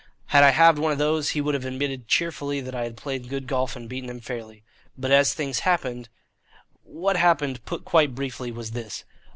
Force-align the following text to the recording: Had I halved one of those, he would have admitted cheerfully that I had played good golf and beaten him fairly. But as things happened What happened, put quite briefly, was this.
Had 0.29 0.43
I 0.43 0.49
halved 0.49 0.79
one 0.79 0.91
of 0.91 0.97
those, 0.97 1.29
he 1.29 1.41
would 1.41 1.53
have 1.53 1.63
admitted 1.63 2.07
cheerfully 2.07 2.59
that 2.59 2.73
I 2.73 2.85
had 2.85 2.97
played 2.97 3.29
good 3.29 3.45
golf 3.45 3.75
and 3.75 3.87
beaten 3.87 4.09
him 4.09 4.19
fairly. 4.19 4.63
But 4.97 5.11
as 5.11 5.35
things 5.35 5.59
happened 5.59 6.09
What 6.81 7.17
happened, 7.17 7.63
put 7.65 7.85
quite 7.85 8.15
briefly, 8.15 8.51
was 8.51 8.71
this. 8.71 9.05